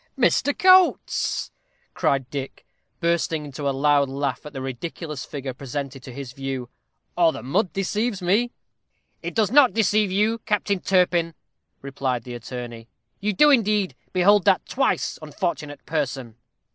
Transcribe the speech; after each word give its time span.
"Mr. 0.17 0.57
Coates!" 0.57 1.51
cried 1.93 2.27
Dick, 2.31 2.65
bursting 3.01 3.45
into 3.45 3.69
a 3.69 3.69
loud 3.69 4.09
laugh 4.09 4.43
at 4.47 4.51
the 4.51 4.59
ridiculous 4.59 5.25
figure 5.25 5.53
presented 5.53 6.01
to 6.01 6.11
his 6.11 6.31
view, 6.33 6.69
"or 7.15 7.31
the 7.31 7.43
mud 7.43 7.71
deceives 7.71 8.19
me." 8.19 8.51
"It 9.21 9.35
does 9.35 9.51
not 9.51 9.73
deceive 9.73 10.09
you, 10.11 10.39
Captain 10.39 10.79
Turpin," 10.79 11.35
replied 11.83 12.23
the 12.23 12.33
attorney; 12.33 12.89
"you 13.19 13.31
do, 13.31 13.51
indeed, 13.51 13.95
behold 14.11 14.45
that 14.45 14.65
twice 14.65 15.19
unfortunate 15.21 15.85
person." 15.85 16.35